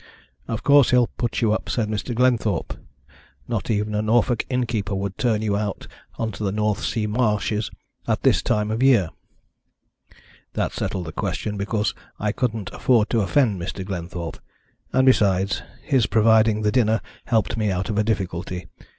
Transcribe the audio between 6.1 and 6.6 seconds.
on to the